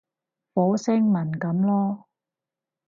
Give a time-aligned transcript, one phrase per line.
[0.55, 2.05] 火星文噉囉